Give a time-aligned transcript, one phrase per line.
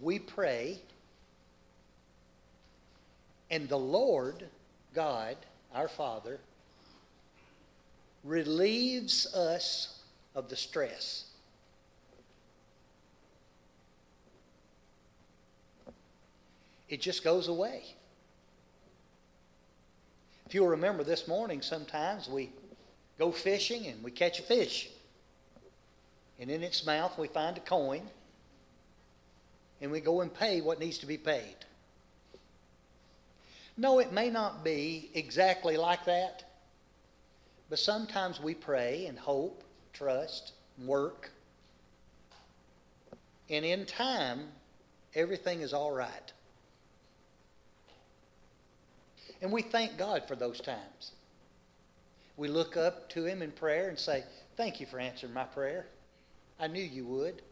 [0.00, 0.78] we pray,
[3.50, 4.44] and the Lord
[4.94, 5.36] God,
[5.74, 6.38] our Father,
[8.24, 10.02] relieves us
[10.34, 11.24] of the stress.
[16.88, 17.82] It just goes away.
[20.46, 22.50] If you'll remember this morning, sometimes we
[23.18, 24.88] go fishing and we catch a fish.
[26.40, 28.02] And in its mouth we find a coin.
[29.80, 31.56] And we go and pay what needs to be paid.
[33.76, 36.44] No, it may not be exactly like that.
[37.70, 39.62] But sometimes we pray and hope,
[39.92, 40.52] trust,
[40.84, 41.30] work.
[43.48, 44.48] And in time,
[45.14, 46.32] everything is all right.
[49.40, 51.12] And we thank God for those times.
[52.36, 54.24] We look up to Him in prayer and say,
[54.56, 55.86] Thank you for answering my prayer.
[56.58, 57.42] I knew you would.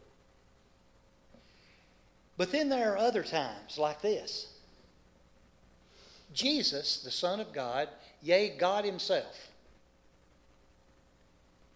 [2.37, 4.53] But then there are other times like this.
[6.33, 7.89] Jesus, the Son of God,
[8.21, 9.49] yea, God Himself,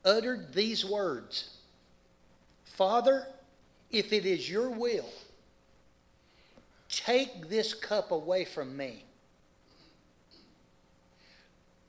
[0.06, 1.58] uttered these words
[2.64, 3.28] Father,
[3.92, 5.10] if it is your will,
[6.90, 9.04] take this cup away from me.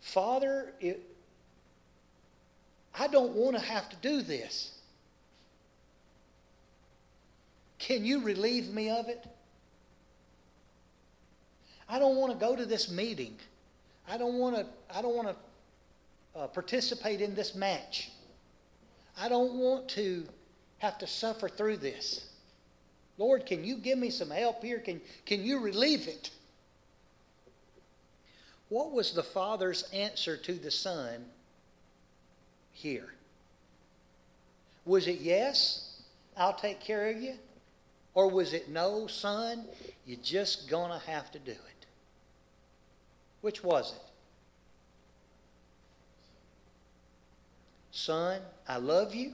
[0.00, 1.00] Father, it,
[2.94, 4.78] I don't want to have to do this.
[7.82, 9.26] Can you relieve me of it?
[11.88, 13.36] I don't want to go to this meeting.
[14.08, 14.66] I don't want to.
[14.96, 18.12] I don't want to uh, participate in this match.
[19.18, 20.24] I don't want to
[20.78, 22.28] have to suffer through this.
[23.18, 24.78] Lord, can you give me some help here?
[24.78, 26.30] Can, can you relieve it?
[28.68, 31.24] What was the Father's answer to the Son
[32.70, 33.12] here?
[34.84, 36.00] Was it yes,
[36.36, 37.34] I'll take care of you?
[38.14, 39.64] Or was it no, son,
[40.06, 41.86] you're just going to have to do it?
[43.40, 44.02] Which was it?
[47.90, 49.32] Son, I love you.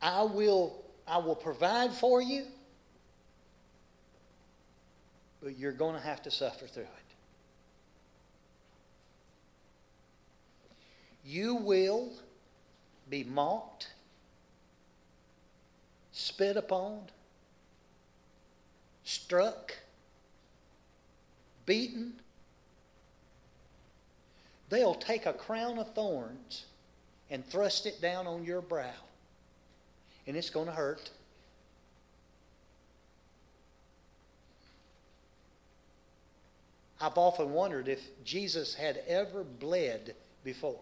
[0.00, 2.44] I will, I will provide for you
[5.46, 6.88] but you're going to have to suffer through it.
[11.24, 12.10] You will
[13.08, 13.86] be mocked,
[16.16, 16.98] spit upon,
[19.04, 19.74] struck,
[21.66, 22.14] beaten.
[24.70, 26.64] They'll take a crown of thorns
[27.30, 28.94] and thrust it down on your brow.
[30.26, 31.10] And it's going to hurt.
[36.98, 40.80] I've often wondered if Jesus had ever bled before.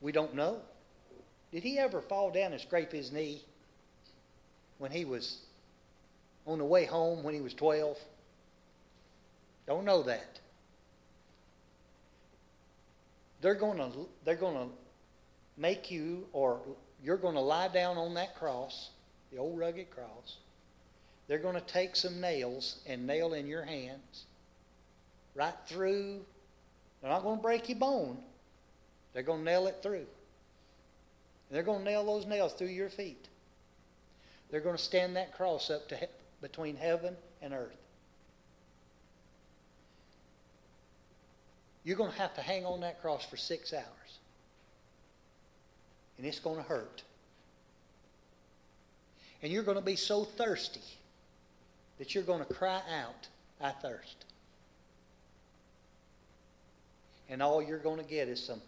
[0.00, 0.60] We don't know.
[1.52, 3.42] Did he ever fall down and scrape his knee
[4.78, 5.38] when he was
[6.46, 7.98] on the way home when he was 12?
[9.66, 10.40] Don't know that.
[13.40, 13.90] They're going to
[14.24, 14.72] they're going to
[15.56, 16.60] make you or
[17.02, 18.90] you're going to lie down on that cross,
[19.32, 20.36] the old rugged cross
[21.30, 24.24] they're going to take some nails and nail in your hands
[25.36, 26.18] right through.
[27.00, 28.18] They're not going to break your bone.
[29.12, 30.06] They're going to nail it through.
[31.50, 33.28] They're going to nail those nails through your feet.
[34.50, 36.06] They're going to stand that cross up to he-
[36.40, 37.76] between heaven and earth.
[41.82, 43.84] You're going to have to hang on that cross for six hours.
[46.18, 47.02] And it's going to hurt.
[49.42, 50.82] And you're going to be so thirsty
[51.98, 53.28] that you're going to cry out,
[53.60, 54.24] I thirst.
[57.28, 58.60] And all you're going to get is some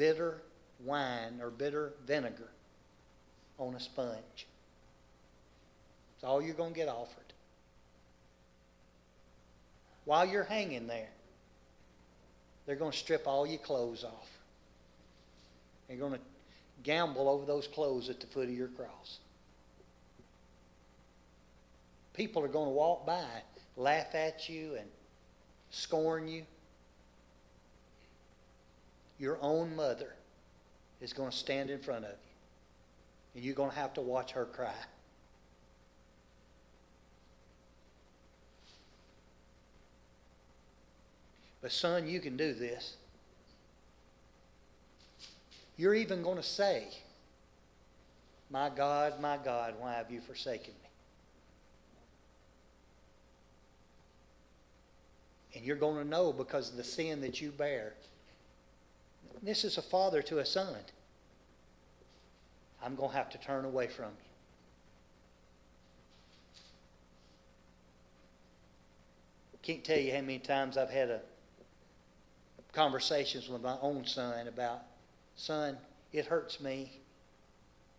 [0.00, 0.40] bitter
[0.82, 2.48] wine or bitter vinegar
[3.58, 4.46] on a sponge.
[6.14, 7.34] It's all you're going to get offered.
[10.06, 11.10] While you're hanging there,
[12.64, 14.30] they're going to strip all your clothes off.
[15.86, 16.20] They're going to
[16.82, 19.18] gamble over those clothes at the foot of your cross.
[22.14, 23.26] People are going to walk by,
[23.76, 24.88] laugh at you, and
[25.68, 26.46] scorn you.
[29.20, 30.14] Your own mother
[31.02, 32.16] is going to stand in front of you,
[33.34, 34.72] and you're going to have to watch her cry.
[41.60, 42.96] But, son, you can do this.
[45.76, 46.88] You're even going to say,
[48.50, 50.88] My God, my God, why have you forsaken me?
[55.56, 57.92] And you're going to know because of the sin that you bear
[59.42, 60.76] This is a father to a son.
[62.82, 64.30] I'm going to have to turn away from you.
[69.62, 71.20] Can't tell you how many times I've had a
[72.72, 74.82] conversations with my own son about,
[75.36, 75.76] son,
[76.12, 77.00] it hurts me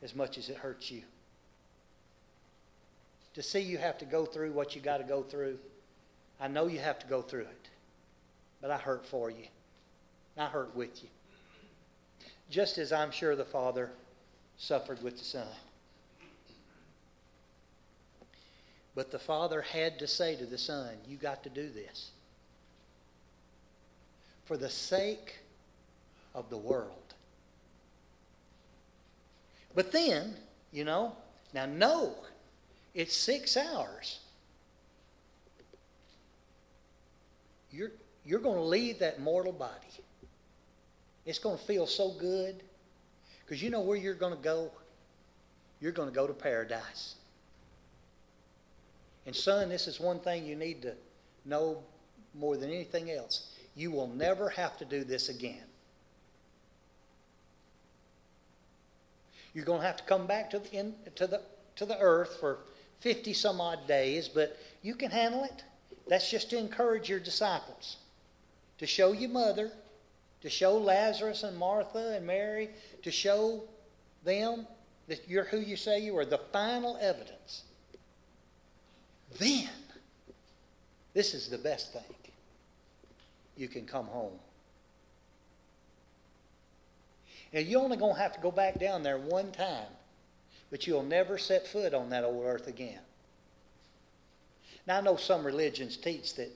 [0.02, 1.04] as much as it hurts you.
[3.34, 5.58] To see you have to go through what you got to go through,
[6.40, 7.70] I know you have to go through it,
[8.62, 9.46] but I hurt for you.
[10.38, 11.10] I hurt with you.
[12.52, 13.90] Just as I'm sure the Father
[14.58, 15.48] suffered with the Son.
[18.94, 22.12] But the Father had to say to the Son, You got to do this.
[24.44, 25.40] For the sake
[26.36, 27.14] of the world.
[29.74, 30.36] But then,
[30.74, 31.16] you know,
[31.54, 32.16] now no,
[32.94, 34.20] it's six hours.
[37.72, 37.92] You're,
[38.26, 39.88] you're going to leave that mortal body.
[41.26, 42.64] It's going to feel so good.
[43.46, 44.72] Because you know where you're going to go?
[45.80, 47.16] You're going to go to paradise.
[49.26, 50.94] And, son, this is one thing you need to
[51.46, 51.84] know
[52.34, 53.52] more than anything else.
[53.76, 55.64] You will never have to do this again.
[59.54, 61.42] You're going to have to come back to the, in, to the,
[61.76, 62.60] to the earth for
[63.02, 65.64] 50 some odd days, but you can handle it.
[66.08, 67.98] That's just to encourage your disciples,
[68.78, 69.72] to show your mother,
[70.42, 72.70] to show Lazarus and Martha and Mary,
[73.04, 73.64] to show
[74.24, 74.68] them
[75.08, 77.64] that you're who you say you are, the final evidence.
[79.38, 79.70] Then,
[81.14, 82.04] this is the best thing.
[83.56, 84.40] You can come home.
[87.54, 89.88] And you're only going to have to go back down there one time,
[90.70, 93.00] but you'll never set foot on that old earth again.
[94.88, 96.50] Now, I know some religions teach that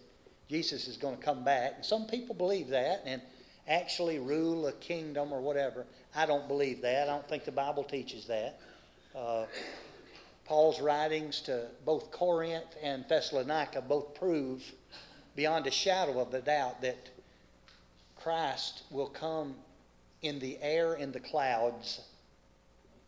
[0.49, 3.21] Jesus is going to come back, and some people believe that and
[3.67, 5.85] actually rule a kingdom or whatever.
[6.15, 7.09] I don't believe that.
[7.09, 8.59] I don't think the Bible teaches that.
[9.15, 9.45] Uh,
[10.45, 14.63] Paul's writings to both Corinth and Thessalonica both prove
[15.35, 17.09] beyond a shadow of a doubt that
[18.15, 19.55] Christ will come
[20.21, 22.01] in the air in the clouds.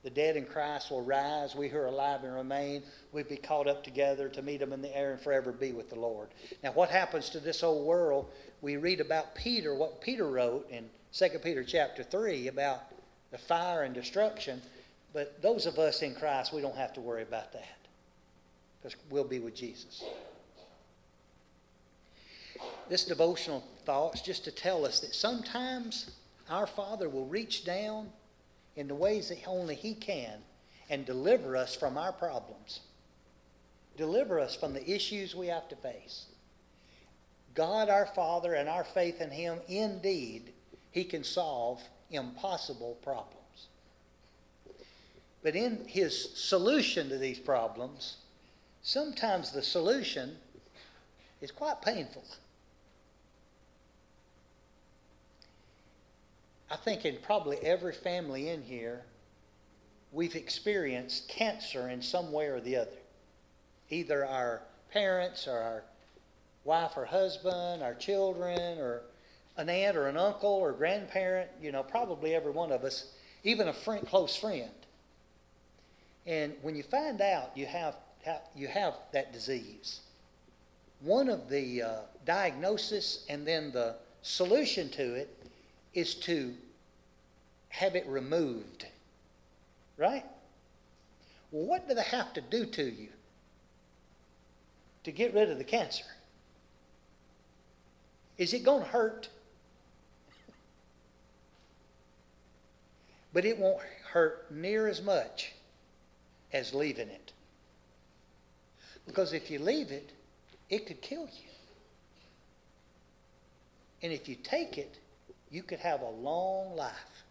[0.04, 1.56] The dead in Christ will rise.
[1.56, 4.82] We who are alive and remain, we'll be caught up together to meet them in
[4.82, 6.30] the air and forever be with the Lord.
[6.64, 8.32] Now, what happens to this old world?
[8.62, 12.82] We read about Peter, what Peter wrote in 2 Peter chapter 3 about
[13.32, 14.62] the fire and destruction.
[15.14, 17.78] But those of us in Christ, we don't have to worry about that
[18.82, 20.04] because we'll be with Jesus.
[22.90, 26.12] This devotional thought is just to tell us that sometimes
[26.50, 28.10] our Father will reach down
[28.76, 30.40] in the ways that only He can
[30.90, 32.80] and deliver us from our problems,
[33.98, 36.26] deliver us from the issues we have to face.
[37.58, 40.54] God, our Father, and our faith in Him, indeed,
[40.92, 41.82] He can solve
[42.12, 43.68] impossible problems.
[45.42, 48.18] But in His solution to these problems,
[48.84, 50.38] sometimes the solution
[51.42, 52.24] is quite painful.
[56.70, 59.02] I think in probably every family in here,
[60.12, 62.92] we've experienced cancer in some way or the other.
[63.90, 64.62] Either our
[64.92, 65.84] parents or our
[66.68, 69.02] wife or husband, our children, or
[69.56, 73.06] an aunt or an uncle or grandparent, you know, probably every one of us,
[73.44, 74.70] even a friend, close friend.
[76.26, 77.96] And when you find out you have,
[78.54, 80.02] you have that disease,
[81.00, 85.34] one of the uh, diagnosis and then the solution to it
[85.94, 86.54] is to
[87.70, 88.86] have it removed.
[89.96, 90.26] Right?
[91.52, 93.08] Well, what do they have to do to you
[95.06, 96.04] to get rid of the cancer?
[98.38, 99.30] Is it going to hurt?
[103.34, 105.54] But it won't hurt near as much
[106.54, 107.32] as leaving it.
[109.06, 110.12] Because if you leave it,
[110.70, 111.50] it could kill you.
[114.04, 115.00] And if you take it,
[115.50, 117.24] you could have a long life.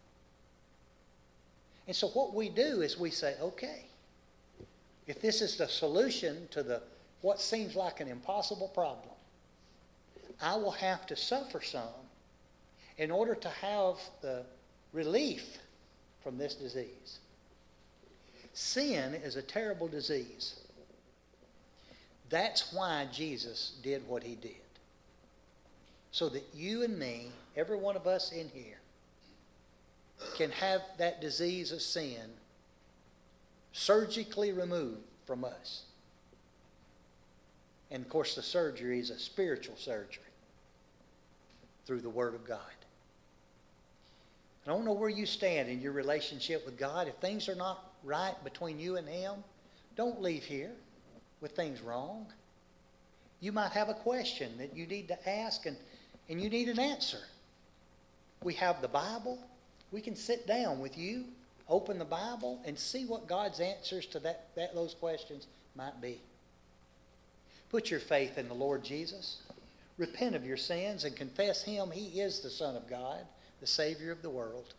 [1.87, 3.85] And so what we do is we say, okay,
[5.07, 6.81] if this is the solution to the
[7.21, 9.16] what seems like an impossible problem,
[10.41, 11.83] I will have to suffer some
[12.97, 14.43] in order to have the
[14.93, 15.57] relief
[16.23, 17.19] from this disease.
[18.53, 20.59] Sin is a terrible disease.
[22.29, 24.55] That's why Jesus did what he did.
[26.11, 28.79] So that you and me, every one of us in here,
[30.35, 32.31] can have that disease of sin
[33.71, 35.83] surgically removed from us.
[37.91, 40.23] And of course, the surgery is a spiritual surgery
[41.87, 42.59] through the Word of God.
[44.65, 47.07] I don't know where you stand in your relationship with God.
[47.07, 49.35] If things are not right between you and Him,
[49.95, 50.71] don't leave here
[51.39, 52.27] with things wrong.
[53.39, 55.77] You might have a question that you need to ask and,
[56.27, 57.19] and you need an answer.
[58.43, 59.39] We have the Bible.
[59.91, 61.23] We can sit down with you,
[61.69, 66.19] open the Bible, and see what God's answers to that, that those questions might be.
[67.69, 69.41] Put your faith in the Lord Jesus.
[69.97, 71.89] Repent of your sins and confess Him.
[71.91, 73.25] He is the Son of God,
[73.59, 74.73] the Savior of the world.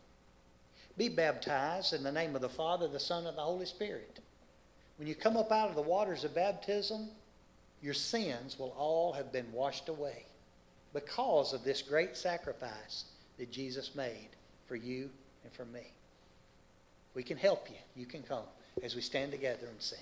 [0.97, 4.21] Be baptized in the name of the Father, the Son, and the Holy Spirit.
[4.97, 7.09] When you come up out of the waters of baptism,
[7.81, 10.25] your sins will all have been washed away
[10.93, 13.05] because of this great sacrifice
[13.39, 14.31] that Jesus made
[14.67, 15.11] for you
[15.45, 15.93] and for me.
[17.15, 17.77] We can help you.
[17.95, 18.45] You can come
[18.83, 19.99] as we stand together and sing.